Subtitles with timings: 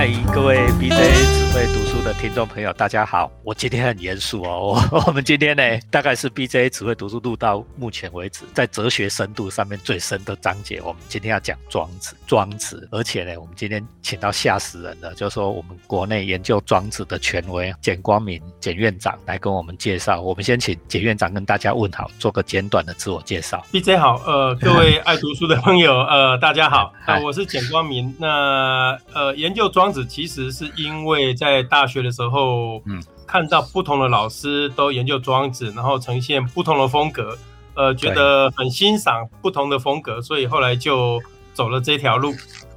[0.00, 3.30] 嗨，各位 BJ 会读书的听众朋友，大家好。
[3.42, 10.80] 我今天很严肃哦，我 我们今天呢，大概是 BJ 只会读书录到目前为止在哲学深度上面最深的章节。
[10.80, 20.20] 我们今天要讲庄子，庄子，而且呢，我们今天请到吓死人的，就是说我们国内研究庄子的权威简光明简院长来跟我们介绍。
[20.20, 23.64] 我们先请简院长跟大家问好，做个简短的自我介绍。
[23.72, 28.14] BJ 好，呃， 各位爱读书的朋友，呃，大家好， 啊，我是简光明。
[28.20, 33.02] 那呃，研究庄子其实是因为在大学的时候，嗯。
[33.30, 37.38] 看到不同的老师都研究庄子，然后呈现不同的风格，
[37.74, 41.22] 呃，觉得很欣赏不同的风格，所以后来就
[41.54, 42.32] 走了这条路。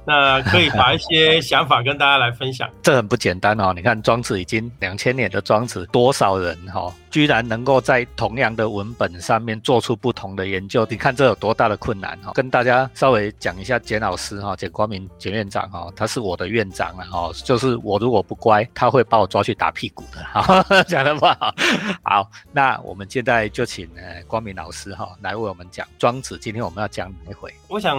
[0.06, 2.68] 那可以把一些想法跟大家来分享。
[2.82, 6.92] 这很不简单哦，你看庄子已经两千年的庄子，多少人哈？
[7.10, 12.32] 居然能够在同样的文本上面做出不同的研究，你看这有多大的困难哈？
[12.34, 21.54] 跟大家稍微讲一下简老师哈，简光明简院长哈，他是我的院长了哈，就是我如果不乖，他会把我抓去打屁股的哈， 讲的不好。
[22.02, 26.36] 好，那我们现在就请呃光明老师哈来为我们讲庄子。
[26.40, 27.54] 今天我们要讲哪一回？
[27.68, 27.96] 我想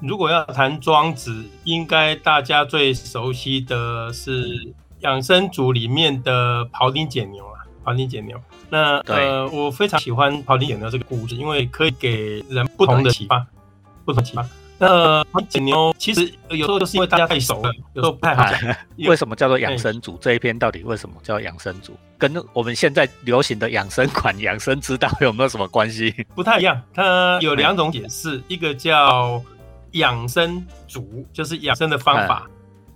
[0.00, 1.27] 如果要谈庄子，
[1.64, 7.44] 应该大家最熟悉的是养生组里面的庖丁解牛。
[7.84, 13.46] 庖丁解牛，那呃，我非常喜欢庖丁解牛这个故事，因为可以给人不同的启发，
[14.04, 14.46] 不同启发。
[14.76, 18.76] 那庖丁解牛其实有时候就是因为大家太熟了，有时候不太好讲。
[18.98, 20.18] 为什么叫做养生组？
[20.20, 21.96] 这一篇到底为什么叫养生组？
[22.18, 26.14] 跟我们现在流行的养生馆、养生之道有没有什么关系？
[26.34, 29.42] 不太一样，它有两种解释，一个叫
[29.92, 32.48] 养生主，就是养生的方法。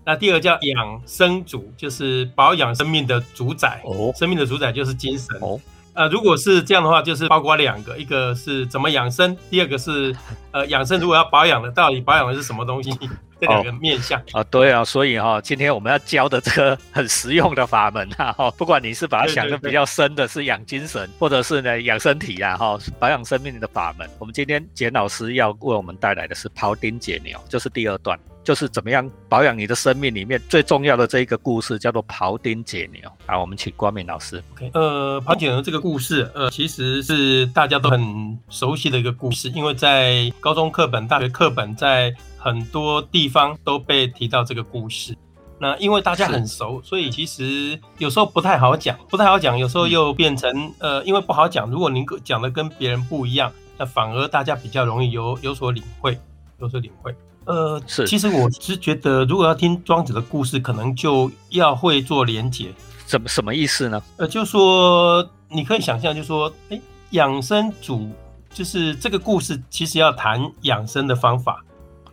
[0.05, 3.81] 那第二叫养生主，就是保养生命的主宰。
[3.85, 5.37] 哦，生命的主宰就是精神。
[5.41, 5.61] 哦，
[5.95, 10.15] 呃，如果是这样的话，就是包括两个，一个是怎么养生，第二个是
[10.51, 12.91] 呃养生如果要保养的，到底保养的是什么东西？
[13.43, 28.17] 这两个面向啊，对啊，所以哈，今天我们要教的这个很实用的法门啊，哈，不管你是把它想的比较深的是养精神，或者是呢养身体啊，哈，保养生命的法门，我们今天简老师要为我们带来的是庖丁解牛，就是第二段。
[28.45, 33.11] 就是怎么样保养你的生命里面最重要的这一个故事，叫做庖丁解牛。
[33.27, 34.43] 好，我们请光明老师。
[34.55, 45.17] OK，呃，庖丁解牛这个故事，呃，其实是大家都很熟悉的一个故事，因为在高中课本、大学课本，在很多地方都被提到这个故事。
[45.59, 51.71] 那因为大家很熟，所以其实有时候不太好讲，不太好讲，有时候又变成呃，因为不好讲。
[51.71, 56.19] 如果您讲的跟别人不一样，那反而大家比较容易有有所领会，
[56.59, 57.15] 有所领会。
[57.45, 62.73] 呃，是，其实我是觉得，如果要听庄子的故事，可能就要会做连结。
[63.07, 64.03] 怎么什么意思呢？
[64.17, 66.81] 呃，就说你可以想象，就说，哎，
[67.11, 68.09] 养生主
[68.53, 71.63] 就是这个故事，其实要谈养生的方法。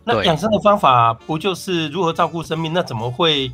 [0.02, 2.72] 那养生的方法不就是如何照顾生命？
[2.72, 3.52] 那怎么会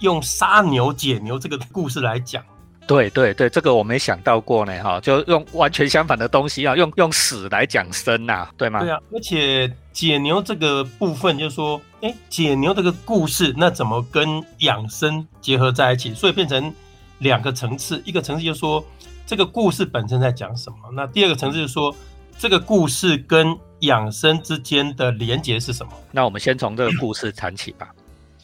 [0.00, 2.42] 用杀牛解牛这个故事来讲？
[2.86, 8.80] 对对对，这个我没想到过呢，哈，就用完全相反的东西啊，用用死来讲生呐，对吗？
[8.80, 16.12] 对啊，而且解牛这个部分，就是说，哎，解牛这个故事，那怎么跟养生结合在一起？
[16.12, 16.72] 所以变成
[17.20, 18.84] 两个层次，一个层次就是说
[19.26, 21.94] 这个故事本身在讲什么，那第二个层次就是说
[22.38, 25.92] 这个故事跟养生之间的连结是什么？
[26.12, 27.88] 那我们先从这个故事谈起吧。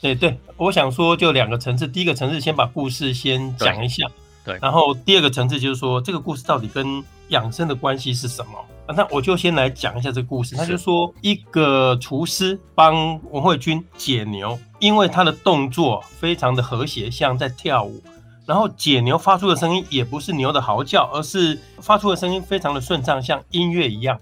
[0.00, 4.06] 对对，我想说就两个层次，第一个层次先把故事先讲一下。
[4.44, 8.52] 对，然后第二个层次就是说，这个故事到底跟养生的关系是什么？
[8.96, 10.56] 那我就先来讲一下这个故事。
[10.56, 18.02] 他就说，一个厨师帮文慧君解牛，因为他的动作非常的和谐，像在跳舞。
[18.46, 24.18] 然后解牛发出的声音也不是牛的嚎叫，而是发出的声音非常的顺畅，像音乐一样。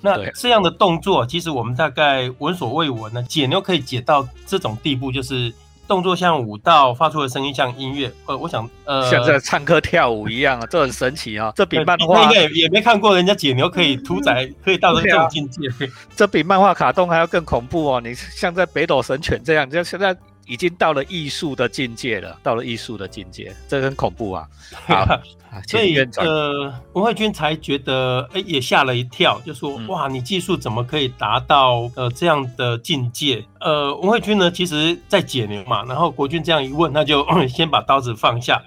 [0.00, 3.22] 那这样的动作，其实我们大概闻所未闻呢。
[3.24, 5.52] 解牛可以解到这种地步，就是。
[5.86, 8.10] 动作像舞蹈，发出的声音像音乐。
[8.26, 11.52] 呃，我想，呃，像在唱歌跳舞一样啊，这很神奇啊。
[11.54, 15.60] 这比漫画应该也也没看过人家解牛可以屠宰，可以到这种境界。
[16.16, 18.00] 这比漫画卡通还要更恐怖哦！
[18.00, 20.16] 你像在北斗神犬这样，就现在。
[20.46, 24.46] 已经到了艺术的境界了，到了艺术的境界，这很恐怖啊！
[24.86, 25.06] 好，
[25.68, 33.44] 所以呃，文慧君才觉得，哎，也吓了一跳，就说：哇，你技术怎么可以达到呃这样的境界？
[33.60, 38.62] 呃，文慧君呢，其实在解牛嘛，然后国君这样一问，那就 先把刀子放下。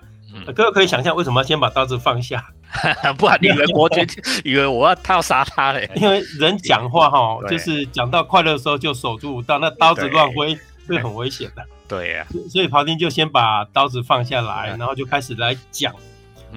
[0.54, 2.45] 各位可以想象，为什么要先把刀子放下？
[3.18, 4.06] 不然你以为国君
[4.44, 5.89] 以为我要他要杀他嘞？
[5.95, 10.57] 因为人讲话哈，就是讲到快乐的时候就守住刀，那刀子乱挥。
[10.86, 15.94] 是很危险的， 对呀，所以庖丁就先把刀子放下来，然后就开始来讲。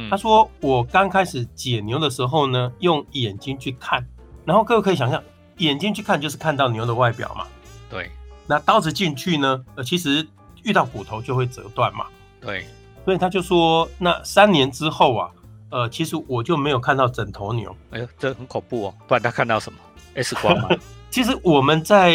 [0.09, 4.07] 他说：“我刚开始解牛的时候呢，用眼睛去看，
[4.45, 5.21] 然后各位可以想象，
[5.57, 7.49] 眼睛去看就是看到牛的外表嘛。
[7.91, 8.09] 对，
[8.47, 10.25] 那刀子进去呢，呃，其实
[10.63, 12.07] 遇到骨头就会折断嘛。
[12.41, 12.65] 对，
[13.05, 15.31] 所以他就说，那三年之后啊，
[15.71, 17.75] 呃，其实我就没有看到整头牛。
[17.91, 18.95] 哎呦，这很恐怖哦！
[19.09, 19.79] 不然他看到什么
[20.15, 20.69] ？X 光吗？
[21.11, 22.15] 其实我们在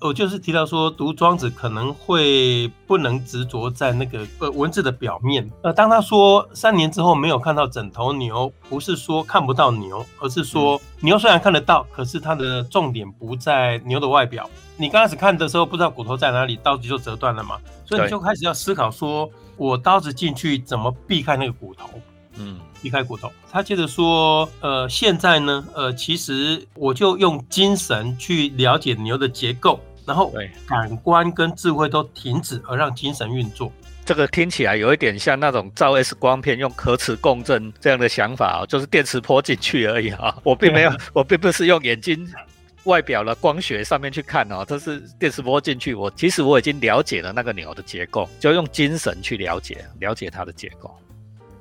[0.00, 5.50] 我就是提到说，读庄子可能会不能执着在那个呃文字的表面。
[5.62, 14.48] 呃，当他说三年之后没有看到整头牛，不是说看不到牛，而是说牛虽然看得到，可是它的重点不在牛的外表。
[14.76, 21.90] 你刚开始看的时候不知道骨头在哪里，刀子就折断了嘛，所以你就开始要思考说，我刀子进去怎么避开那个骨头。
[22.38, 23.30] 嗯，离开骨头。
[23.50, 30.32] 他接着说，呃，现在呢，呃，其实我就用精神去了解牛的结构，然后
[30.66, 33.72] 感官跟智慧都停止，而让精神运作。
[34.04, 40.34] 这个听起来有一点像那种照 X 光片用核磁共振这样的想法啊，就是电磁波进去而已啊。
[40.42, 42.26] 我并没有， 我并不是用眼睛
[42.84, 45.94] 外表的光学上面去看哦，这是电磁波进去。
[45.94, 50.90] 我其实我已经了解了那个牛的结构，就用精神去了解，了解它的结构。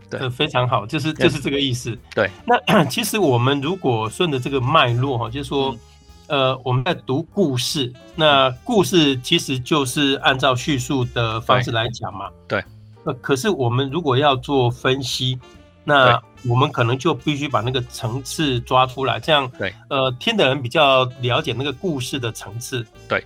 [0.10, 1.98] 对，非常好，就是就是这个意思。
[2.16, 5.76] 对，那 其实我们如果顺着这个脉络哈，就是说，
[6.28, 12.30] 呃，我们在读故事，那故事其实就是按照叙述的方式来讲嘛。
[12.48, 12.64] 对。
[13.04, 15.40] 呃，可是我们如果要做分析，
[15.84, 22.86] 那我们可能就必须把那个层次抓出来，这样对，呃，听的人比较了解那个故事的层次。
[23.08, 23.24] 对。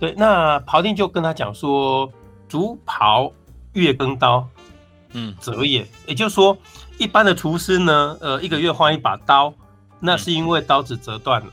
[0.00, 2.08] 对，那庖丁就跟他讲说
[2.48, 3.32] ：“竹刨
[3.72, 4.48] 月更刀。”
[5.12, 6.56] 嗯，折也，也就是说，
[6.98, 9.52] 一般的厨师呢，呃，一个月换一把刀，
[10.00, 11.46] 那是因为刀子折断了。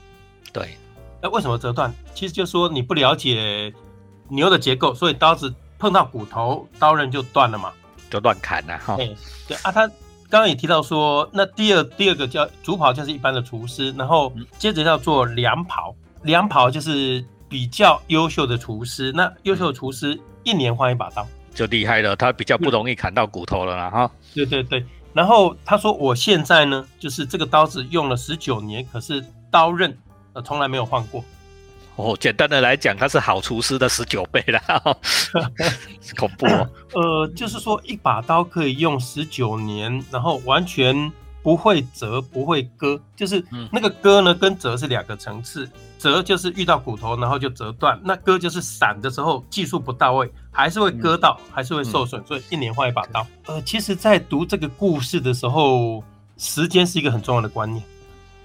[0.51, 0.77] 对，
[1.21, 1.93] 那为什么折断？
[2.13, 3.73] 其实就说你不了解
[4.27, 7.71] 牛的结构，所以刀子碰到骨头，刀刃就断了嘛，
[8.09, 8.97] 就乱砍了哈。
[9.47, 9.87] 对，啊，他
[10.29, 21.25] 刚刚也提到说，那第二第二个叫主跑，就是一般的厨师，然后接着要做良跑，良跑就是比较优秀的厨师，那优秀的厨师一年换一把刀。
[21.55, 24.11] 就厉害了，他比较不容易砍到骨头了啦，哈。
[24.35, 29.97] 对对对，然后他说我现在呢，就是这个刀子用了十九年，可是刀刃
[30.33, 31.23] 呃从来没有换过。
[31.95, 34.61] 哦，简单的来讲，他是好厨师的十九倍了，
[36.17, 36.69] 恐怖哦。
[36.93, 41.11] 呃，就是说一把刀可以用十九年，然后完全。
[41.45, 45.69] 不会折，不会割，就是那个割呢，跟折是两个层次。
[45.99, 52.25] 折就是遇到骨头，然后就折断；那割就是散的时候技术不到位，还是会割到，还是会受损。
[52.25, 53.27] 所以一年换一把刀。
[53.45, 56.03] 呃，其实，在读这个故事的时候，
[56.35, 57.83] 时间是一个很重要的观念。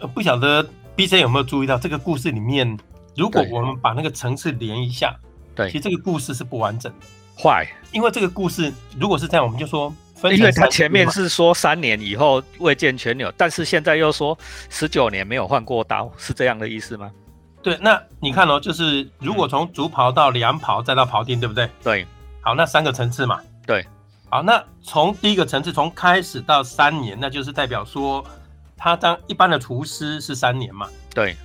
[0.00, 0.62] 呃，不晓得
[0.94, 2.79] B C 有没有注意到这个故事里面，
[3.17, 5.17] 如果我们把那个层次连一下，
[5.55, 7.06] 对，其实这个故事是不完整的。
[7.43, 9.91] 坏，因为这个故事如果是这样，我们就说。
[10.25, 14.37] 因为他前面是说三年以后未见全牛，但是现在又说
[14.69, 17.11] 十九年没有换过刀，是这样的意思吗？
[17.62, 21.69] 对，那你看哦，就是如果从竹袍到凉袍再到刨丁，对不对？
[21.82, 22.06] 对。
[22.40, 23.40] 好，那三个层次嘛。
[23.67, 23.87] 对。
[24.28, 28.25] 好，那从第一个层次从开始到三年，那就是代表说
[28.76, 30.88] 他当一般的厨师是三年嘛。
[31.14, 31.37] 对。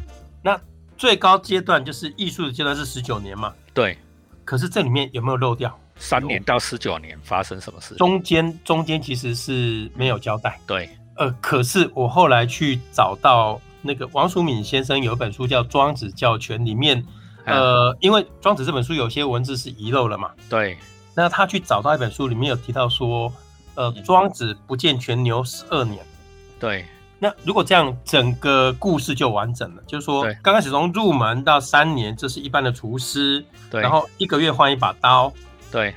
[0.42, 0.60] 那
[0.98, 3.54] 最高阶段就是艺术的阶段是十九年嘛。
[3.74, 3.98] 对。
[4.46, 5.78] 可是这里面有没有漏掉？
[5.98, 7.96] 三年到十九年发生什么事？
[7.96, 10.60] 中间中间其实是没有交代。
[10.68, 17.04] 对，呃，可是我后来去找到那个王淑敏先生有一本书叫《庄子教全》，里面，
[17.46, 20.32] 呃，因为《庄子》这本书有些文字是遗漏了嘛。
[20.50, 20.78] 对。
[21.16, 23.32] 那他去找到一本书，里面有提到说，
[23.76, 26.06] 呃，庄子不见全牛十二年。
[26.60, 26.86] 对。
[27.18, 29.82] 那如果这样，整个故事就完整了。
[29.88, 33.44] 就是说，刚开始从入门到三年，这是一般的厨师。
[33.72, 33.82] 对。
[33.82, 35.32] 然后一个月换一把刀。
[35.72, 35.94] 对，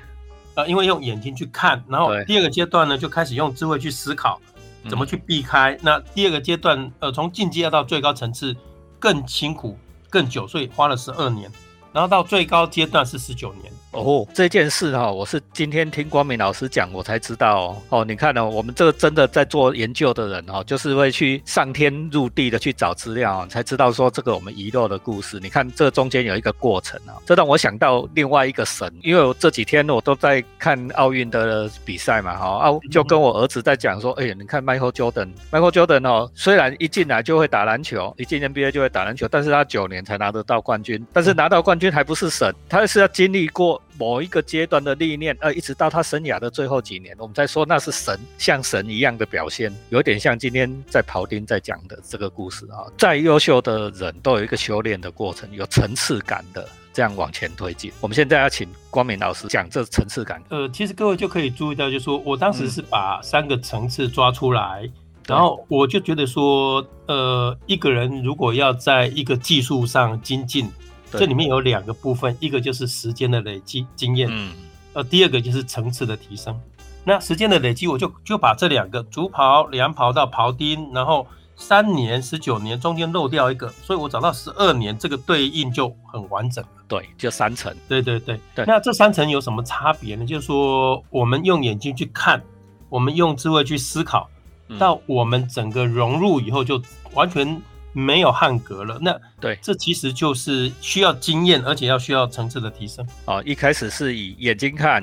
[0.55, 4.41] 呃，因为用眼睛去看，然后第二个阶段呢，就开始用智慧去思考，
[4.89, 5.79] 怎么去避开。
[5.83, 8.57] 那第二个阶段，呃，从进阶到最高层次
[8.99, 9.79] 更辛苦、
[10.11, 11.51] 更久，所以花了十二年。
[11.93, 14.26] 然后到最高阶段是十九年哦。
[14.35, 18.05] 这件事哈，我是今天听光明老师讲，我才知道哦。
[18.05, 25.40] 你看呢，我们这个真的在做研究的人哈，就是会去上天入地的去找资料，才知道说这个我们遗漏的故事。
[25.40, 41.78] 你看这中间有一个过程啊，这让我想到另外一个神，因为我这几天我都在看奥运的比赛嘛，哈啊，就跟我儿子在讲说，哎呀，你看 Michael Jordan，Michael Jordan 哦，虽然一进来就会打篮球，一进 NBA 就会打篮球，但是他九年才拿得到冠军，但是拿到冠。
[41.78, 52.87] 军还不是神，他是要经历过某一个阶段的历练，呃，一直到他生涯的最后几年，我们在说那是神，像神一样的表现，有点像今天在庖丁在讲的这个故事啊。
[52.97, 57.90] 再优秀的人都有一个修炼的过程，有层次感的这样往前推进。
[58.00, 60.40] 我们现在要请光明老师讲这层次感。
[60.49, 64.88] 呃，其实各位就可以注意到，就说我当时是把三个层次抓出来，
[65.26, 70.71] 然后我就觉得说，呃，一个人如果要在一个技术上精进。
[71.12, 74.53] 这里面有两个部分，一个就是时间的累积经验，嗯，
[74.93, 76.59] 呃，第二个就是层次的提升。
[77.05, 86.71] 那时间的累积，我就就把这两个竹刨、凉刨到刨丁，然后三年、十九年中间漏掉一个，所以我找到十二年，这个对应就很完整了。
[86.87, 87.75] 对，就三层。
[87.88, 90.27] 对对对对那这三层有什么差别呢？
[90.27, 92.43] 就是说，我们用眼睛去看，
[92.91, 94.29] 我们用智慧去思考，
[94.69, 96.83] 嗯到我们整个融入以后，就
[97.15, 97.61] 完全
[97.99, 98.97] 没有汉格了。
[99.00, 103.07] 那对这其实就是需要经验，而且要需要层次的提升。
[103.25, 105.02] 哦，一开始是以眼睛看，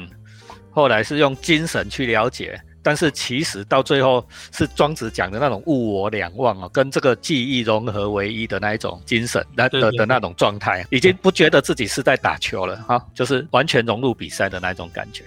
[0.71, 15.25] 后来是用精神去了解，但是其实到最后是庄子讲的那种物我两忘哦，跟这个记忆融合为一的那一种精神，那的的那种状态，已经不觉得自己是在打球了哈、就是完全融入比赛的那种感觉。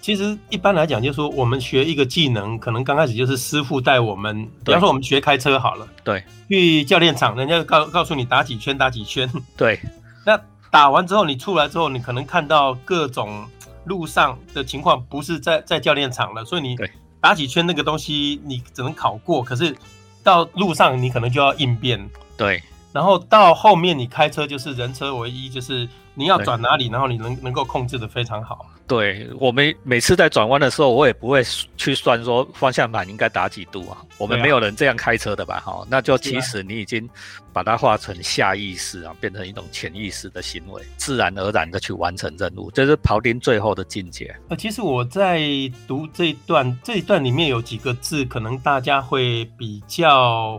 [0.00, 6.22] 其实一般来讲，就是说我们学一个技能，可能刚开始就是师傅带我们，比方说我们学开车好了，对。
[6.48, 9.30] 去教练场，人家告告诉你打几圈，打几圈。
[9.56, 9.78] 对。
[10.26, 13.46] 那打完之后，你出来之后，你可能看到各种
[13.84, 16.90] 路上的情况，不是在在教练场了，所以你对。
[17.20, 19.76] 打几圈那个东西，你只能考过，可是
[20.22, 22.08] 到路上你可能就要应变。
[22.36, 28.66] 对然后到后面你开车就是人车唯一，就是你要对转哪里，然后你能能够控制的非常好。
[28.86, 31.42] 对，我们每次在转弯的时候，我也不会
[31.76, 35.60] 去算说方向盘应该打几度啊，我们没有人这样开车的吧？
[35.60, 37.06] 哈、那就其啊实你已经
[37.52, 44.34] 把它化成下意识啊，变成一种潜意识的行为，自然而然的去完成任务，这是庖丁最后的境界。
[44.48, 45.38] 呃，其实我在
[45.86, 50.58] 读这一段，这一段里面有几个字，可能大家会比较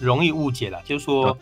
[0.00, 1.36] 容易误解了，就是说《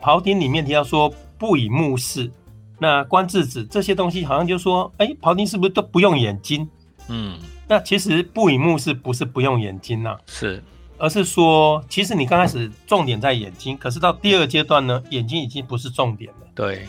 [0.00, 2.30] 庖丁》里面提到说不以目视，
[2.78, 6.68] 那观字子这些东西，好像就说，哎，庖丁是不是都不用眼睛？
[7.08, 10.62] 嗯，那其实不以目视不是不用眼睛呐、是
[10.98, 16.86] 而是说，其实你刚开始重点在眼睛，可是到第二阶段呢，眼睛已经不是重点了，对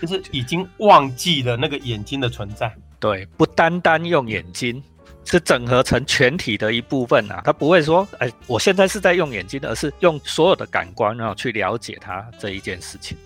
[0.00, 2.74] 就是已经忘记了那个眼睛的存在。
[2.98, 4.82] 对，不单单用眼睛。
[5.24, 13.16] 是整合成全体的一部分啊，他不会说，哎，我现在是在用眼睛，而是用所有的感官然后去了解它这一件事情。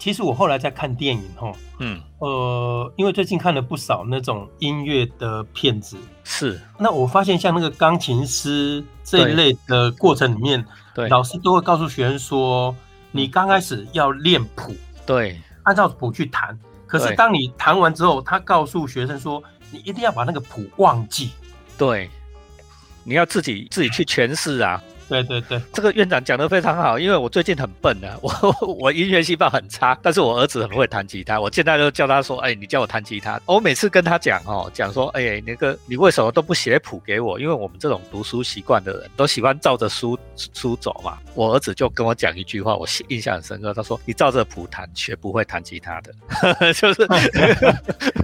[0.00, 6.60] 其实我后来在看电影哈，嗯，呃，因为最近看了不少那种音乐的片子，是。
[6.76, 11.08] 那我发现像那个钢琴师这一类的过程里面，对。
[11.08, 12.74] 老师都会告诉学生说，
[13.12, 14.74] 你刚开始要练谱，
[15.06, 15.40] 对。
[15.62, 16.58] 按照谱去弹。
[16.88, 21.30] 可是当你弹完之后，他告诉学生说，你一定要把那个谱忘记。
[21.78, 22.10] 对，
[23.04, 24.82] 你要自己自己去诠释啊。
[25.08, 33.40] 对对对，这个院长讲的非常好，因为我最近很笨啊， 我我音乐细胞很差，但是我儿子很会弹吉他，我现在都叫他说，哎，你叫我弹吉他。
[33.46, 37.38] 我每次跟他讲哦，讲说，哎，那个你为什么都不写谱给我？
[37.38, 40.18] 因为我们这种读书习惯的人都喜欢照着书
[40.52, 41.18] 书走嘛。
[41.34, 46.12] 我儿子就跟我讲一句话，我印象很深刻，他说，你照着谱弹，学不会弹吉他的，
[46.74, 47.06] 就是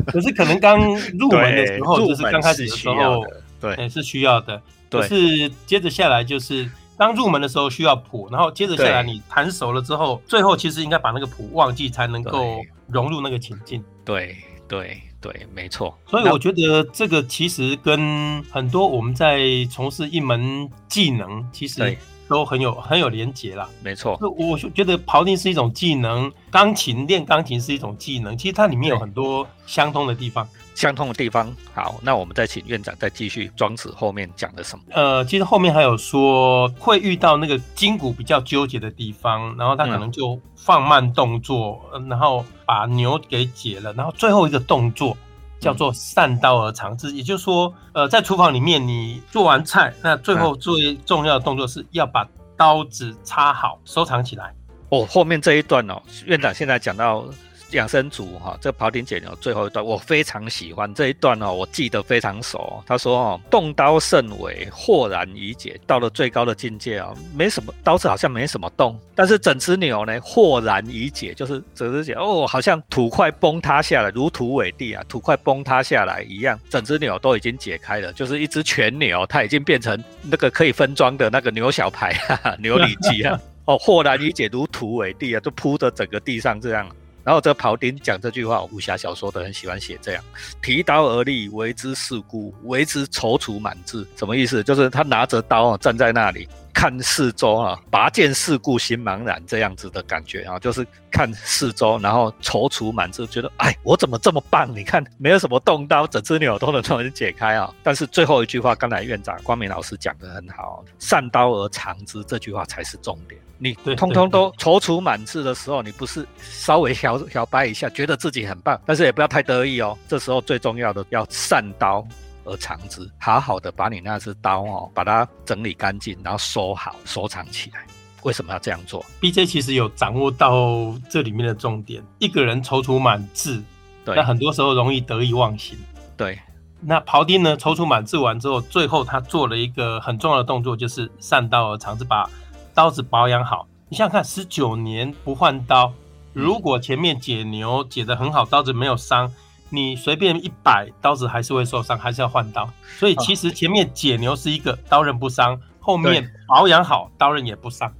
[0.06, 0.78] 可是可能刚
[1.18, 4.60] 入门的时候，就是刚开始需要候，的，对哎，是需要的。
[4.92, 6.70] 对可是接着下来就是。
[6.98, 13.82] 刚入门的时候需要谱，然后接着下来你弹熟了之后，最后其实应该把那个谱忘记，才能够融入那个情境。
[14.04, 14.36] 对
[14.68, 15.98] 对对，没错。
[16.06, 21.98] 所以我觉得这个其实跟很多我们在从事一门技能，其实对
[22.32, 23.68] 都很有很有连结啦。
[23.82, 30.48] 没错，就我觉得庖丁是一种技能，钢琴练钢琴是一种技能，其实它里面有很多相通的地方。
[30.74, 31.54] 相通的地方。
[31.74, 34.82] 好，那我们再请院长再继续庄子后面讲的什么？
[34.88, 45.14] 呃，其实后面还有说会遇到那个筋骨比较纠结的地方，然后他可能就放慢动作，呃然后把牛给解了，然后最后一个动作
[45.62, 54.52] 叫做善刀而藏之，也就是说，呃，在厨房里面你做完菜，那最后最重要的动作是要把刀子插好，收藏起来。
[54.88, 57.24] 哦，后面这一段哦，院长现在讲到
[57.72, 62.82] 养生组哈、这庖丁解牛最后一段，我非常喜欢这一段哦，我记得非常熟。
[62.86, 65.78] 他说哦，动刀甚微，豁然以解。
[65.86, 83.38] 到了最高的境界哦，没什么刀子好像没什么动，但是整只牛呢，豁然以解，就是整只牛哦，好像土块崩塌下来，如土为地啊，土块崩塌下来一样，整只牛都已经解开了，就是一只全牛，它已经变成那个可以分装的那个牛小排哈哈，牛里脊啊。
[83.64, 86.84] 哦，豁然以解，如土为地啊，就铺着整个地上这样。
[87.24, 90.24] 然后这庖丁讲这句话，武侠小说的很喜欢写这样：
[90.60, 94.06] 提刀而立，为之四顾，为之踌躇满志。
[94.16, 94.62] 什么意思？
[94.62, 104.74] 就是他拿着刀啊，站在那里看四周啊，拔剑四顾心茫然这样子的感觉啊，就是看四周，然后踌躇满志，觉得哎，我怎么这么棒？
[104.74, 107.72] 你看没有什么动刀，整只牛都能都能解开啊。
[107.82, 113.40] 但是最后一句话，刚才院长光明老师讲的很好，善刀而藏之，这句话才是重点。
[113.62, 119.96] 你通通都踌躇满志的时候，你不是稍微小小摆一下，觉得自己很棒，但是也不要太得意哦。
[120.08, 122.04] 这时候最重要的要善刀
[122.44, 127.86] 而藏之，好好的把你那只刀哦，把它整理干净，然后收好，收藏起来。
[128.24, 132.02] 为什么要这样做？BJ 其实有掌握到这里面的重点。
[132.18, 133.62] 一个人踌躇满志，
[134.04, 135.78] 对那很多时候容易得意忘形。
[136.16, 136.38] 对，
[136.80, 142.28] 那庖丁呢，踌躇满志完之后，最后他做了一个很重要的动作，就是善刀而藏之，把
[142.74, 143.66] 刀子保养好。
[143.88, 145.92] 你想想看，十九年不换刀，
[146.32, 149.30] 如果前面解牛解得很好，刀子没有伤，
[149.68, 152.68] 你随便一摆，刀子还是会受伤，还是要换刀。
[152.98, 157.92] 所以其实前面解牛是一个刀刃不伤，后面保养好，刀刃也不伤。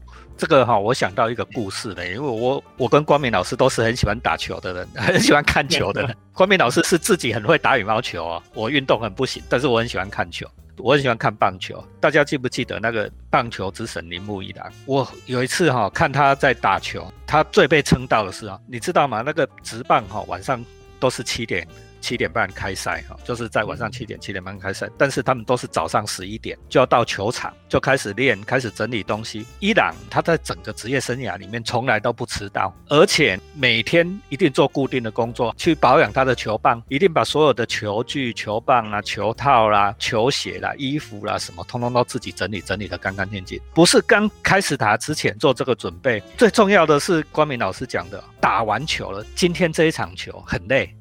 [0.42, 6.16] 这个哈、我想到一个故事嘞，因为我我跟光明老师都是很喜欢打球的人， 很喜欢看球的人。
[6.34, 10.44] 光明老师是自己很会打羽毛球哦，我运动很不行，但是我很喜欢看球，
[10.78, 11.80] 我很喜欢看棒球。
[12.00, 14.66] 大家记不记得那个棒球之神铃木一郎？
[14.84, 19.22] 我有一次哈、看他在打球，他最被称道的是啊，你知道吗？
[19.24, 20.60] 那个直棒哈、晚上
[20.98, 21.64] 都是七点。
[22.02, 29.46] 七点半开赛哈，就是在晚上七点七点半开赛，但是他们都是早上十一点就要到球场，就开始练，开始整理东西。
[29.60, 43.60] 伊朗他在整个职业生涯里面从来都不迟到，而且每天一定做固定的工作，去保养他的球棒，一定把所有的球具、球棒啊、球套啦、球鞋啦、衣服啦什么，通通都自己整理整理的干干净净。
[43.72, 50.92] 不是刚开始打之前做这个准备，最重要的是光明老师讲的，打完球了，今天这一场球很累。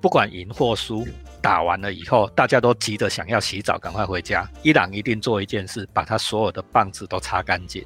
[0.00, 1.06] 不管赢或输，
[1.40, 4.48] 打完了以后，大家都急着想要洗澡，赶快回家。
[4.62, 7.84] 伊朗一定做一件事，把他所有的棒子都擦干净，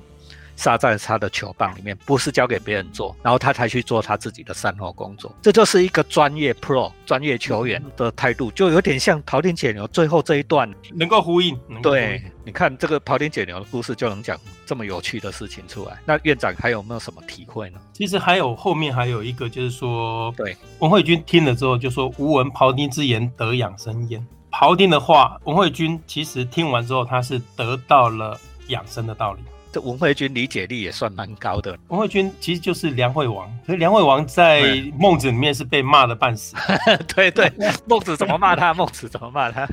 [0.57, 5.35] 撒在他的球棒里面，不是交给别人做，然后他才去做他自己的善后工作。
[5.43, 10.73] 这就是一个专业 pro 专业球员的态度，就有点像庖丁解牛最后这一段。
[10.93, 15.99] 能够呼应，能够呼应对，你看这个庖丁解牛的故事，就能讲这么有趣的事情出来。
[16.05, 17.81] 那院长还有没有什么体会呢？
[17.93, 28.38] 其实还有后面还有一个，就是说，对，文慧君听了之后就说：“吾闻庖丁之言，得养生焉。”庖丁的话，文慧君其实听完之后，他是得到了
[28.69, 29.40] 养生的道理。
[29.75, 31.77] 这文慧君理解力也算蛮高的。
[31.89, 36.55] 文慧君其实就是梁惠王，可是梁惠王在孟子里面是被骂的半死，
[37.13, 37.53] 对对，
[37.85, 38.73] 孟子怎么骂他？
[38.73, 39.69] 孟子怎么骂他？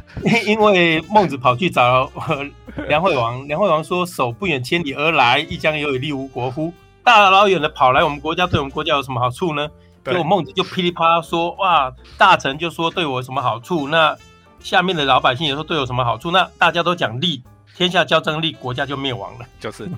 [0.47, 2.43] 因为孟子跑去找呃
[2.89, 6.73] 梁惠王，梁惠王说：“手不远千里而来，一将有以利吾国乎？”
[7.05, 9.69] 大老远的跑来我们国家，对我们国家有什么好处呢？
[10.03, 13.87] 对结果孟子就噼里啪啦说：“哇，大臣就说对我有什么好处？
[13.87, 14.17] 那
[14.61, 16.31] 下面的老百姓也说对我有什么好处？
[16.31, 17.43] 那大家都讲利，
[17.75, 19.45] 天下交争利，国家就灭亡了。
[19.59, 19.89] 就是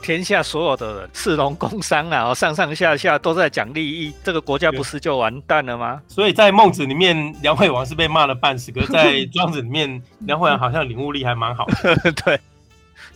[0.00, 6.00] 天下所有的人，士农工商啊，哦上上下下都在讲利益，这个国家不是就完蛋了吗？
[6.08, 12.12] 所以在孟子里面，梁惠王是被骂了半死，可是在庄子里面， 梁惠王好像领悟力还蛮好的。
[12.24, 12.40] 对，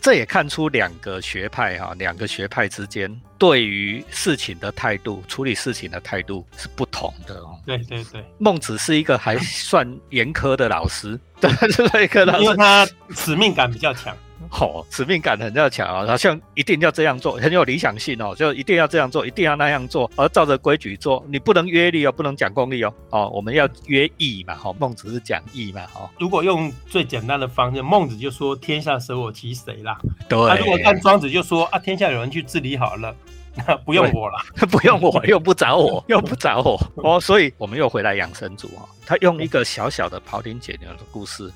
[0.01, 7.59] 这也看出两个学派哈、两个学派之间对于事情的态度、处理事情的态度是不同的哦。
[7.65, 14.15] 对对对，孟子是一个还算严苛的老师， 对，是一个老师，因为他使命感比较强。
[14.59, 29.99] 哦，使命感很要强啊，好像一定要这样做，很有理想性哦，就一定要这样做，一定要那样做，而照着规矩做，你不能约力哦，不能讲功利哦，哦，我们要约义嘛，哦，孟子是讲义嘛，哦，如果用最简单的方式，孟子就说“天下舍我其谁”啦。
[30.29, 33.15] 对，那、如果看庄子就说啊，天下有人去治理好了，
[33.55, 34.37] 那不用我了。
[34.71, 41.51] 不用我，又不找我，又不找我哦，所以我们又回来养生主哦，他用一个小小的庖丁解牛的故事，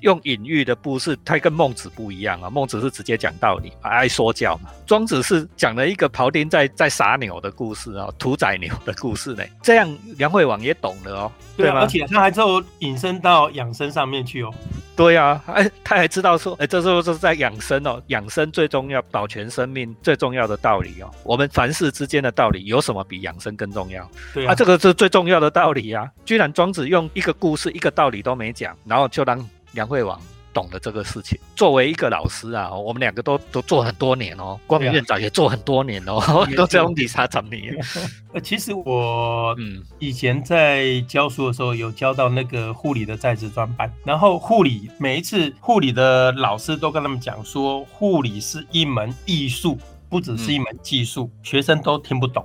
[0.00, 11.86] 用隐喻的故事，他跟孟子不一样啊，孟子是直接讲道理，爱说教嘛，庄子是讲了一个庖丁在在杀牛的故事啊，屠宰牛的故事呢，这样梁惠王也懂了哦，对啊，吗而？
[11.86, 14.52] 且他还之后引申到养生上面去哦。
[14.94, 21.10] 对呀、啊，哎，他还知道说，哎，这时候是在养生哦，养生最重要，保全生命最重要的道理哦。
[21.22, 24.10] 我们凡事之间的道理，有什么比养生更重要？
[24.32, 26.10] 对啊，啊，这个是最重要的道理啊！
[26.24, 29.38] 居然庄子用一个故事、一个道理都没讲，然后就让
[29.76, 30.20] 梁惠王
[30.52, 31.38] 懂了这个事情。
[31.54, 36.20] 作为一个老师啊，我们两个都都做很多年哦，光明院长也做很多年哦，
[36.56, 37.70] 都这样理查怎你？
[38.32, 52.44] 呃，其实我嗯，以前在教书的时候，有教到那个护理的在职专班，然后护理每一次护理的老师都跟他们讲说，护理是一门艺术，不只是一门技术，学生都听不懂。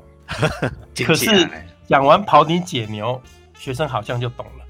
[1.05, 1.49] 可是
[1.87, 3.21] 讲完庖丁解牛，
[3.57, 4.60] 学生好像就懂了。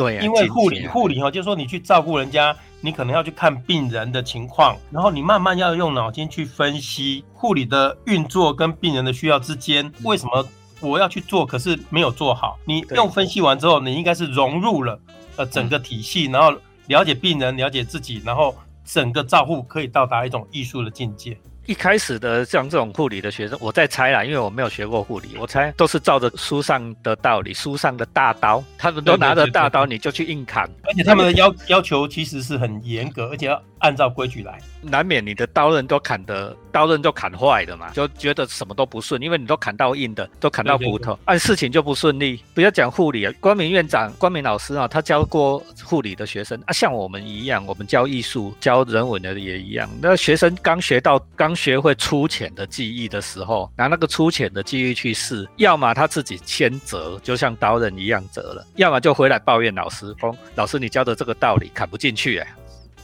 [0.00, 10.48] 对啊，因为护理护理哈，就是说你去照顾人家，你可能要去看病人的情况，然后你慢慢要用脑筋去分析护理的运作跟病人的需要之间，为什么
[10.80, 12.58] 我要去做，可是没有做好。
[12.64, 14.98] 你用分析完之后，你应该是融入了
[15.36, 21.36] 呃整个体系，然后了解病人，了解自己，然后整个照护可以到达一种艺术的境界。
[21.70, 42.42] 一开始的像这种护理的学生，我在猜啦，因为我没有学过护理，我猜都是照着书上的道理，书上的大刀，他们都拿着大刀，你就去硬砍，而且他们的要要求其实是很严格，而且要按照规矩来，难免你的刀刃都砍的，刀刃就砍坏的嘛，就觉得什么都不顺，因为你都砍到硬的，都砍到骨头，按事情就不顺利。
[42.54, 51.54] 不要讲护理啊，光明院长、光明老师啊，他教过护理的学生啊，像我们一样，我们教艺术、教人文的也一样，那学生刚学到刚。
[51.60, 62.46] 学会粗浅的记忆的时候，拿那个粗浅的记忆去试，要么他自己先折，就像刀刃一样折了；要么就回来抱怨老师，说老师你教的这个道理砍不进去，哎，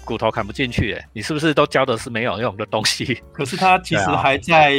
[0.07, 3.21] 骨头砍不进去，哎，你是不是都教的是没有用的东西？
[3.35, 4.75] 可是他其实还在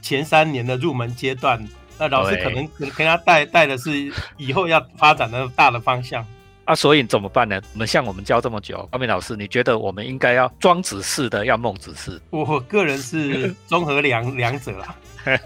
[0.00, 1.60] 前三年的入门阶段，
[1.98, 6.24] 那老师可能可能跟他带带的是以后要发展的大的方向。
[6.66, 7.60] 那所以怎么办呢？
[7.72, 12.20] 我们像我们教这么久，高明老师，你觉得我们应该要庄子式的，要孟子式？
[12.30, 14.94] 我个人是综合两 两者啦。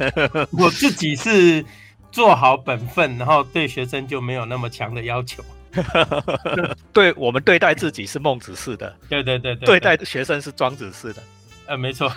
[0.53, 1.65] 我自己是
[2.13, 5.43] 做好本分，然后对学生就没有那么强的要求。
[6.93, 11.23] 对我们对待自己是孟子式的，对对对对，对待学生是庄子式的。
[11.67, 12.13] 呃，没错，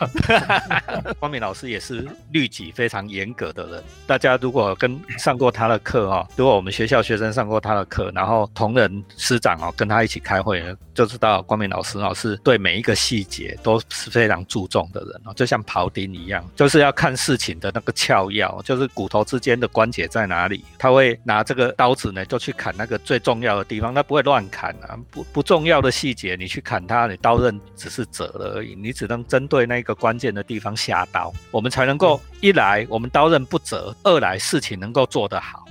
[1.20, 3.84] 光明老师也是律己非常严格的人。
[4.06, 10.62] 大家如果跟上过他的课哦，如果我们学校学生上过他的课，然后同仁师长哦跟他一起开会，
[10.94, 35.64] 就知道光明老师哦是对每一个细节都是非常注重的人哦，就像庖丁一样，就是要看事情的那个窍要，就是骨头之间的关节在哪里，他会拿这个刀子呢就去砍那个最重要的地方，他不会乱砍啊，不不重要的细节你去砍它，你刀刃只是折了而已，你只能折针对那个关键的地方下刀，我们才能够一来我们刀刃不折，二来事情能够做得好，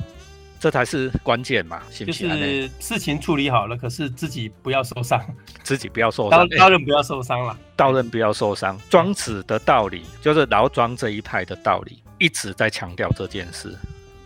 [0.61, 1.83] 这才是关键嘛。
[1.91, 5.21] 就是事情处理好了，可是自己不要受伤，
[5.65, 8.81] 自己不要受伤，刀刃不要受伤了，刀刃不要受伤。
[8.89, 13.77] 庄子的道理就是老庄这一派的道理，一直在强调这件事。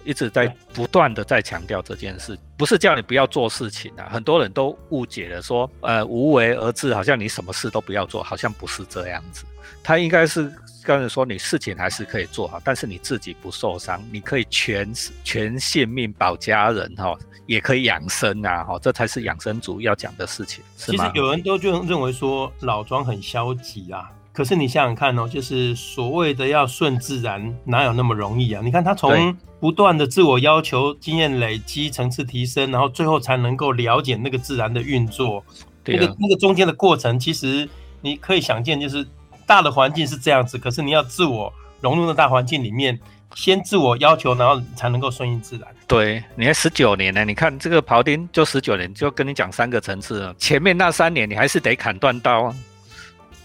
[0.04, 9.44] 一直在不断的在强调这件事，不是叫你不要做事情啊，很多人都误解了，说呃无为而治，好像你什么事都不要做，好像不是这样子。
[9.82, 14.92] 他应该是刚才说你事情还是可以做好，但是你自己不受伤，你可以全
[15.24, 21.08] 全性命保家人哈，也可以养生啊哈，这才是养生主要讲的事情，是吗？
[21.08, 24.10] 其实有人都就认为说老庄很消极啊。
[24.32, 28.62] 可是你想想看哦，就是所谓的要顺自然，哪有那么容易啊？
[28.64, 35.44] 你看他从不断的自我要求、经验累积、层次提升，然后最后才能够了解那个自然的运作。
[35.84, 37.68] 那个那个中间的过程，其实
[38.00, 39.06] 你可以想见，就是
[39.46, 42.98] 大的环境是这样子，可是你要自我融入的大环境里面，
[43.34, 45.68] 先自我要求，然后才能够顺应自然。
[45.86, 52.54] 对，你还十九年呢，你看这个庖丁就十九年，就跟你讲三个层次了，前面那三年你还是得砍断刀。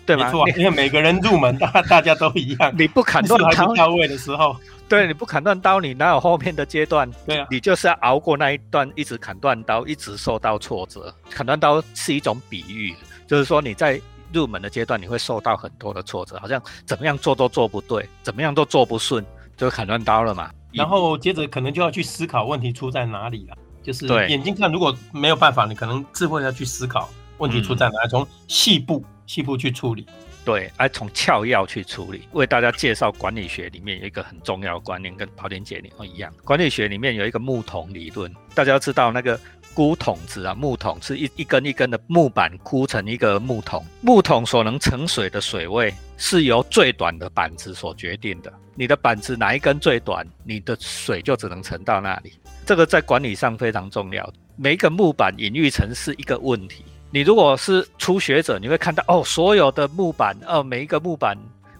[0.06, 0.32] 对吗？
[0.56, 4.56] 因为每个人入门大大家都一样， 你不砍断刀到位的时候，
[4.88, 7.10] 对，你不砍断刀，你哪有后面的阶段？
[7.26, 11.13] 对啊，你就是要熬过那一段，一直砍断刀，一直受到挫折。
[11.30, 12.95] 砍断刀是一种比喻，
[13.28, 14.00] 就是说你在
[14.32, 19.26] 入门的阶段，你会受到很多的挫折，好像怎么样做都做不对，怎么样都做不顺，
[19.58, 20.52] 就砍断刀了嘛。
[20.71, 29.04] 然后接着可能就要去思考问题出在哪里了，就是眼睛看如果没有办法，你可能智慧要去思考问题出在哪，从细部。
[29.28, 30.06] 细部去处理，
[30.45, 32.27] 对，而从窍要去处理。
[32.31, 36.31] 为大家介绍管理学里面有一个很重要的观念，跟庖丁解牛一样。
[36.43, 39.39] 管理学里面有一个木桶理论，大家要知道那个
[39.73, 48.53] 箍桶子啊，木桶是一一根一根的木板箍成一个木桶，木桶所能盛水的水位是由最短的板子所决定的。
[48.75, 52.34] 你的板子哪一根最短，你的水就只能盛到那里。
[52.65, 54.31] 这个在管理上非常重要。
[54.58, 56.86] 每一个木板隐喻成是一个问题。
[57.15, 61.34] 你如果是初学者，你会看到哦，所有的木板，哦，每一个木板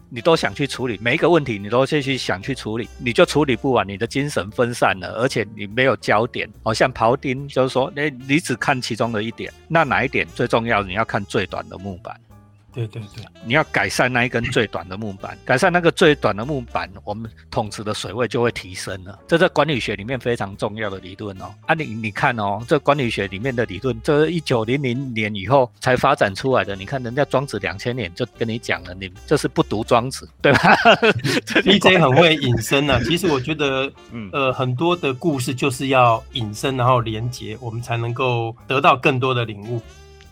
[0.08, 6.50] 你都想去处理，每一个问题你都先去想去处理，你就处理不完，你的精神分散了，而且你没有焦点。
[6.64, 10.82] 好像庖丁就是说，你你只看其中的一点，那哪一点最重要？
[10.82, 12.18] 你要看最短的木板。
[12.76, 19.18] 对对对，你要改善那一根最短的木板，改善那个最短的木板，我们桶子的水位就会提升了。
[19.28, 21.46] 这在管理学里面非常重要的理论哦。
[21.66, 26.76] 啊，你你看哦，这管理学里面的理论，这一九零零年以后才发展出来的。
[26.76, 30.76] 你看人家庄子两千年就跟你讲了，你这是不读庄子，对吧？
[31.64, 33.00] DJ 很会引申啊。
[33.08, 39.82] 其实我觉得，嗯呃，很多的故事就是要引申，然后连接，我们才能够得到更多的领悟。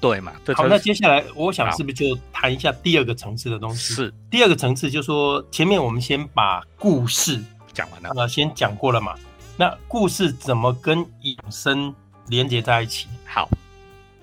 [0.03, 0.33] 对嘛？
[0.53, 3.93] 好，那接下来我想是不是就谈一下第二个层次的东西？
[3.93, 9.15] 是第二个层次，就说前面我们先把故事讲完了，呃，先讲过了嘛？
[9.55, 11.95] 那故事怎么跟养生
[12.27, 13.07] 连接在一起？
[13.25, 13.47] 好，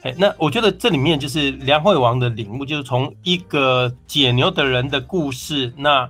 [0.02, 6.06] 哎，那我觉得这里面就是梁惠王的领悟，就是从一个解牛的人的故事，那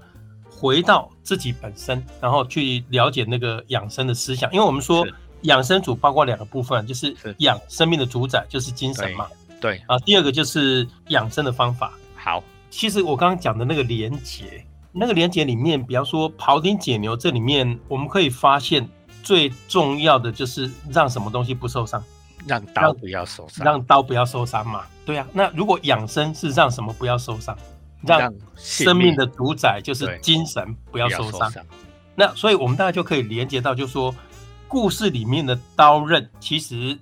[0.50, 4.52] 回到自己本身，然后去了解那个养生的思想。
[4.52, 5.06] 因为我们说
[5.42, 9.28] 养生主包括两个部分，就是养生命的主宰就是精神嘛，
[9.60, 11.92] 对啊，第二个就是养生的方法。
[12.16, 18.88] 好，其实我刚刚讲的那个连结，那个连结里面，比方说庖丁解牛，这里面我们可以发现
[19.22, 22.02] 最重要的就是让什么东西不受伤，
[22.46, 24.84] 让刀不要受伤，让刀不要受伤嘛。
[25.04, 27.56] 对啊，那如果养生是让什么不要受伤？
[28.02, 31.52] 让生命的主宰就是精神不要受伤。
[32.14, 34.14] 那所以我们大家就可以连接到，就是说
[34.66, 36.98] 故事里面的刀刃，其实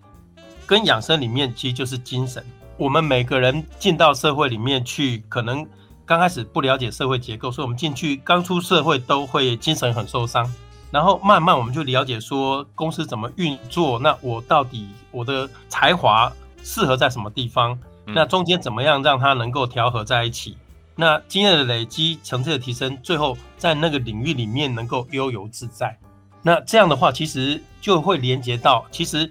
[0.68, 2.44] 跟养生里面其实就是精神。
[2.76, 5.66] 我们每个人进到社会里面去，可能
[6.04, 10.46] 刚开始不了解社会结构，所以我们进去刚出社会都会精神很受伤。
[10.90, 16.31] 然后慢慢我们就了解说公司怎么运作，那我到底我的才华
[16.62, 17.78] 适合在什么地方？
[18.07, 20.59] 那中间怎么样让它能够调和在一起？
[20.94, 25.98] 那经验的累积、层次的提升，最后在那个领域里面能够悠游自在。
[26.42, 29.31] 那这样的话，其实就会连接到，其实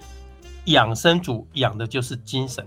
[0.67, 2.65] 养生主养的就是精神。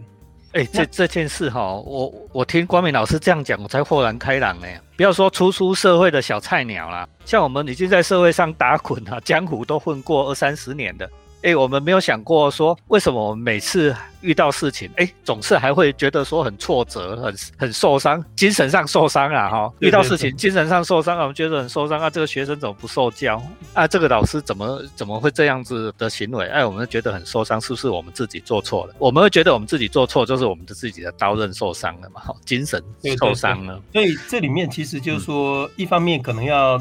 [0.53, 4.67] 哎，这这件事哈，我我听光明老师这样讲，我才豁然开朗呢。
[4.97, 11.09] 不要说初出社会的小菜鸟啦，像我们已经在社会上打滚啊，江湖都混过二三十年的。
[11.43, 19.73] 哎，我们没有想过说，为什么我们每次遇到事情，哎，总是还会觉得说很挫折、很很受伤，精神上受伤啊，哈！
[19.79, 22.11] 遇到事情精神上受伤，我们觉得很受伤啊。
[22.11, 23.87] 这个学生怎么不受教啊？
[23.89, 26.47] 这个老师怎么怎么会这样子的行为？
[26.49, 28.95] 哎，我们觉得很受伤，是不是我们自己做错了？
[28.99, 32.21] 我们会觉得我们自己做错，就是我们的自己的刀刃受伤了嘛？
[32.21, 32.85] 哈，精神
[33.19, 33.81] 受伤了。
[33.95, 36.77] 所以这里面其实就是说，一方面可能要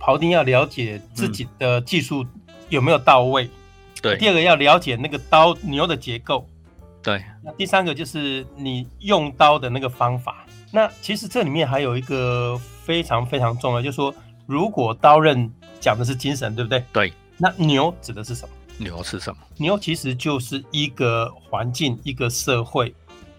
[0.00, 2.26] 庖丁要了解自己的技术
[2.68, 3.48] 有没有到位。
[4.02, 6.46] 对，第二个要了解那个刀牛的结构，
[7.02, 7.22] 对。
[7.42, 10.44] 那第三个就是你用刀的那个方法。
[10.72, 14.12] 那其实这里面还有一个非常非常重要，就是说，
[14.46, 16.84] 如果刀刃讲的是精神，对不对？
[16.92, 17.12] 对。
[17.38, 18.54] 那牛指的是什么？
[18.78, 19.38] 牛是什么？
[19.56, 22.94] 牛其实就是一个环境，一个社会。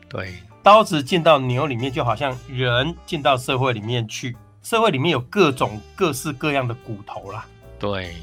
[0.07, 0.33] 对。
[0.61, 7.45] 刀子进到牛里面，就好像人进到社会里面去，社会里面有各种各式各样的骨头啦。
[7.77, 8.15] 对。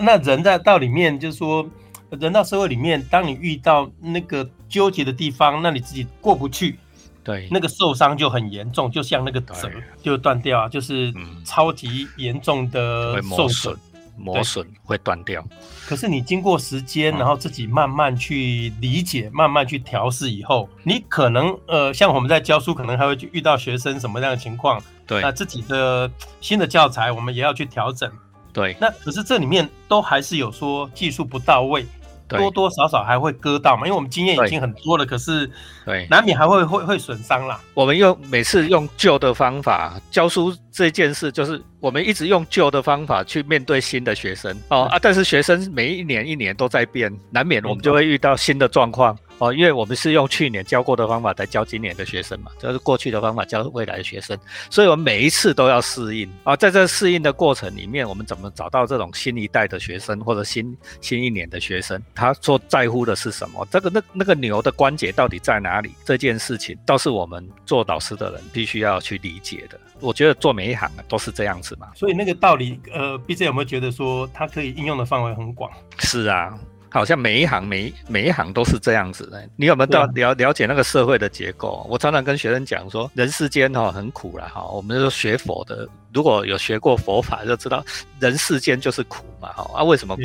[0.00, 1.66] 那人在到里面，就是说，
[2.10, 6.78] 人到社会里面，当你遇到那个纠结的地方，那你自己过不去，
[7.22, 9.70] 对，那个受伤就很严重，就像那个折
[10.02, 11.12] 就断掉啊，就是
[11.44, 13.76] 超级严重的受损，
[14.16, 15.44] 磨损会断掉。
[15.86, 26.10] 可是你经过时间，然后自己慢慢去理解，慢慢去调试以后，你可能呃，像我们在教书，可能还会遇到学生什么样的情况，对，那自己的
[26.40, 28.10] 新的教材，我们也要去调整。
[28.54, 31.84] 对，那可是这里面都还是有说技术不到位，
[32.28, 35.50] 多多少少还会割到嘛，因为我们经验已经很多了，可是
[35.84, 36.06] 对。
[36.08, 37.60] 难免还会会会损伤啦。
[37.74, 49.18] 我们用每次用旧的方法教书这件事，就是我们一直用旧的方法去面对新的学生哦啊，但是学生每一年一年都在变，难免我们就会遇到新的状况。
[49.38, 54.38] 哦，因为我们是用去年教过的方法来教今年的学生嘛，就是过去的方法教未来的学生，
[54.70, 56.54] 所以我们每一次都要适应啊。
[56.54, 63.66] 在这适应的过程里面，我们怎么找到这种新一代的学生或者新新一年的学生，他所在乎的是什么？
[63.70, 65.92] 这个那那个牛的关节到底在哪里？
[66.04, 69.78] 这件事情倒是我们做导师的人必须要去理解的。
[70.00, 71.88] 我觉得做每一行都是这样子嘛。
[71.94, 75.70] 所以那个道理，呃，B J 有没有觉得说它可以应用的范围很广？
[75.98, 76.56] 是啊。
[76.94, 79.44] 好像每一行每每一行都是这样子的。
[79.56, 81.84] 你有没有到了了解那个社会的结构？
[81.90, 84.64] 我常常跟学生讲说，人世间哈很苦了哈。
[84.66, 87.84] 我们说学佛的，如果有学过佛法，就知道
[88.20, 89.68] 人世间就是苦嘛哈。
[89.74, 90.22] 啊，为什么苦？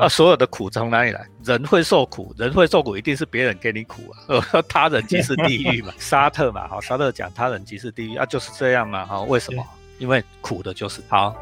[0.00, 1.26] 啊，所有的苦从哪里来？
[1.42, 4.62] 人会受苦，人会受苦，一定是别人给你苦啊。
[4.70, 5.92] 他人即是地狱嘛。
[5.98, 9.22] 沙特嘛，哈，沙特讲他人即是地狱啊，就是这样嘛哈。
[9.22, 9.66] 为什么？
[9.98, 11.34] 因为苦的就是好。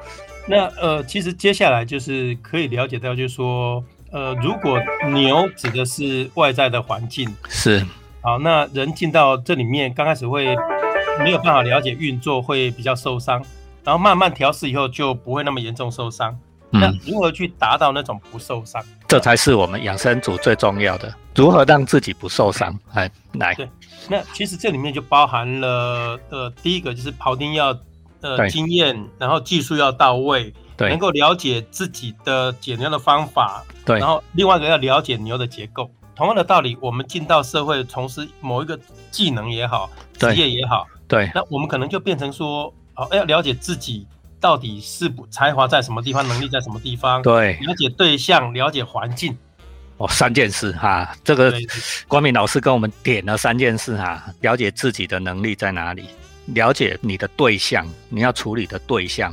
[0.46, 3.84] 那呃，其实接下来就是可以了解到，就是说。
[4.11, 4.81] 呃，如果
[5.12, 7.85] 牛指的是外在的环境，是
[8.23, 10.57] 好，那人进到这里面，刚开始会
[11.21, 13.44] 没有办法了解运作，会比较受伤，
[13.85, 16.37] 然后慢慢调试以后就不会那么严重受伤。
[16.71, 18.83] 那如何去达到那种不受伤？
[19.07, 22.79] 这才是我们养生组最重要的，如何让自己不受伤？
[22.94, 23.68] 哎，来，对，
[24.09, 27.79] 那其实这里面就包含了呃，第一个就是庖丁要
[28.21, 30.53] 呃经验，然后技术要到位。
[30.79, 35.91] 对，能够了解自己的解牛的方法，对，然后另外一个要了解牛的结构。
[36.14, 38.77] 同样的道理，我们进到社会从事某一个
[39.11, 39.88] 技能也好，
[40.19, 44.05] 职业也好，对，那我们可能就变成说，哦，要了解自己
[44.41, 49.37] 到底是不才华在什么地方，能力在什么地方，对，了解对象，了解环境，
[49.99, 51.55] 哦，三件事哈，这个
[52.09, 56.09] 光明老师跟我们点了三件事哈，了解自己的能力在哪里，
[56.47, 59.33] 了解你的对象，你要处理的对象，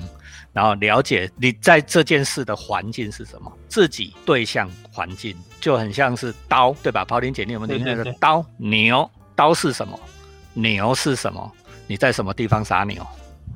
[0.55, 7.03] 然后了解你在这件事的环境是什么，自己对象环境就很像是刀，对吧？
[7.03, 8.41] 庖丁姐，你有没有听那个刀？
[8.55, 9.99] 牛，刀是什么？
[10.53, 11.51] 牛是什么？
[11.87, 13.05] 你在什么地方杀牛？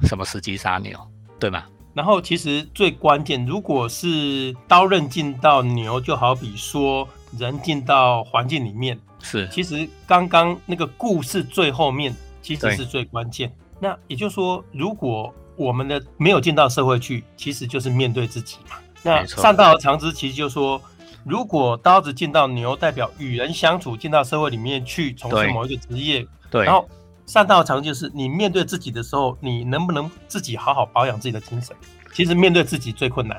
[0.03, 0.99] 什么时机杀牛？
[1.39, 1.63] 对吗？
[1.93, 7.07] 然后其实最关键，如果是刀刃进到牛，就好比说
[7.37, 9.47] 人进到环境里面，是。
[9.49, 13.49] 其实刚刚那个故事最后面，其实是最关键。
[13.79, 18.77] 那也就是说，如果我们的没有进到社会去，其实就是面对自己嘛。
[19.03, 20.81] 那善道而长之，其实就说，
[21.23, 26.65] 如果刀子进到牛，代表与人相处，进到社会里面去从事某一个职业，对。
[26.65, 26.89] 然后。
[27.25, 31.75] 善道常就是你面对自己的时候，你能不能自己好好保养自己的精神？
[32.11, 33.37] 其实面对自己最困难，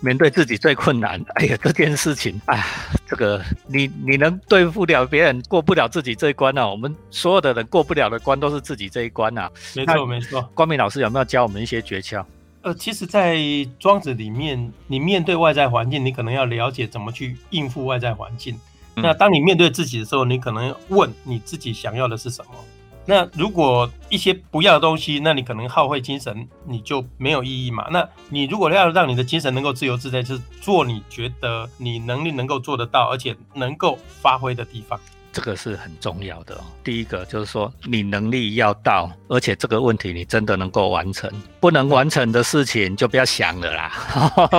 [0.00, 1.22] 面对自己最困难。
[1.34, 2.64] 哎呀，这件事情，哎，
[3.06, 6.66] 这个你你能对付了别人，过不了自己这一关啊？
[6.66, 9.50] 我们所有的人过不了的关，都是自己这一关啊。
[9.76, 10.42] 没错没错。
[10.54, 12.24] 光明老师有没有教我们一些诀窍？
[12.62, 13.38] 呃，其实，在
[13.78, 18.58] 庄子里面，你面对外在环境，你可能要了解怎么去应付外在环境。
[18.96, 22.50] 那当你面对自己的时候，你可能问你自己想要的是什么？
[23.10, 27.88] 那如果一些不要的东西，那你可能耗费精神，你就没有意义嘛。
[27.90, 35.00] 那你如果要让你的精神能够自由自在，就是做你觉得你能力能够做得到，而且能够发挥的地方。
[35.32, 36.60] 这个是很重要的哦。
[36.82, 41.30] 第一个就是说，你能力要到，而且这个问题你真的能够完成。
[41.60, 43.92] 不能完成的事情就不要想了啦。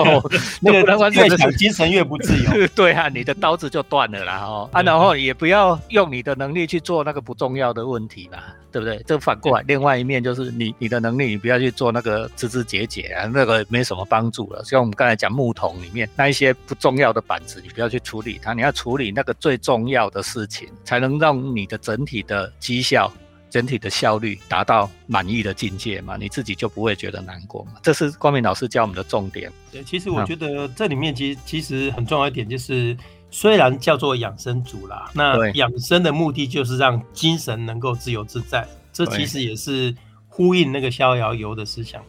[0.62, 2.68] 那个越想，精神越不自由。
[2.76, 4.40] 对啊，你的刀子就断了啦。
[4.46, 8.38] 哦，啊，然后也不要用你的能力去做那个不重要的问题嘛，
[8.72, 9.04] 对不对？
[9.06, 14.64] 这反过来，另外一面就是你你的能力，你不要去做那个枝枝节节啊，那个没什么帮助了。
[14.64, 20.68] 像我们刚才讲木桶里面那一些不重要的板子，你不要去处理它，你要处理那个最重要的事情。
[20.84, 23.12] 才能让你的整体的绩效、
[23.50, 26.18] 整体的效率达到满意的境界嘛？
[26.18, 27.74] 你自己就不会觉得难过嘛？
[27.82, 29.52] 这是光明老师教我们的重点。
[29.72, 32.96] 对，其实我觉得这里面其其实很重要一点就是，
[33.32, 39.96] 虽然叫做养生组啦，那养生的目的就是让精神能够自由自在，这其实也是
[40.28, 42.00] 呼应那个逍遥游的思想。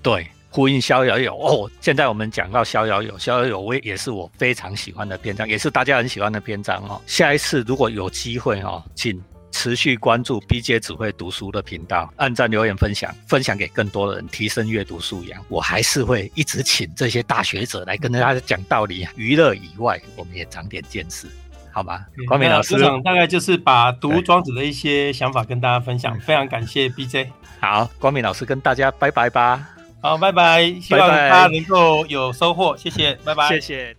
[0.00, 0.26] 对。
[0.52, 7.00] 呼应逍遥游哦，现在我们讲到逍遥游，逍遥游我也是我非常喜欢的篇章，也是大家很喜欢的篇章哦。
[7.06, 9.22] 下一次如果有机会哦，请
[9.60, 15.38] 持续关注 BJ 只会读书的频道，按赞、留言、分享，分享给更多的人，提升阅读素养。
[15.50, 21.26] 我还是会一直请这些大学者来跟大家讲道理，娱乐以外，我们也长点见识，
[21.72, 22.06] 好吧？
[22.26, 27.28] 光明老师，大概就是把读庄子的一些想法跟大家分享，非常感谢 BJ。
[27.60, 29.68] 好，光明老师跟大家拜拜吧。
[30.00, 30.74] 好，拜拜！
[30.80, 33.94] 希望大家能够有收获，谢谢，拜拜，谢谢。